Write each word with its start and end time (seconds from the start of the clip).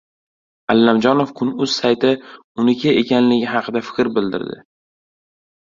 Allamjonov 0.75 1.33
"Kun.uz" 1.41 1.75
sayti 1.75 2.11
uniki 2.63 2.97
ekanligi" 3.03 3.53
haqida 3.55 3.85
fikr 3.91 4.11
bildirdi 4.17 4.61